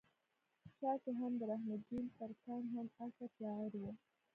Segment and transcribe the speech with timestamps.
[0.61, 3.91] خشاکے هم د رحم الدين ترکاڼ هم عصر شاعر وو